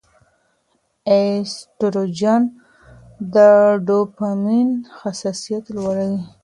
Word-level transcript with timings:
ایسټروجن 1.09 2.41
د 3.33 3.35
ډوپامین 3.85 4.69
حساسیت 4.99 5.63
لوړوي. 5.75 6.21